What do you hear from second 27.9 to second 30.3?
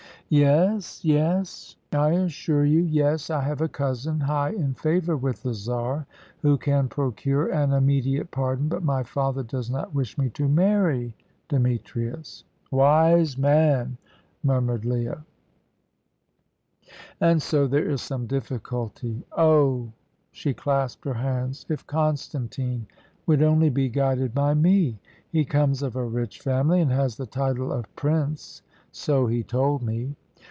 Prince" "So he told me."